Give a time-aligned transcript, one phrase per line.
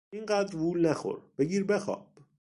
[0.13, 2.07] این قدر وول نخور، بگیر بخواب!